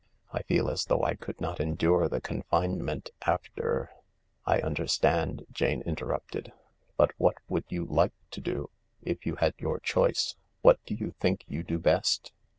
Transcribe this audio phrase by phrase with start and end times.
[0.33, 3.91] I feel as though I could not endure the confinement after
[4.47, 6.51] ""I understand," Jane interrupted,"
[6.97, 8.71] but what would you like to do,
[9.03, 12.31] if you had your choice— what do you think you do best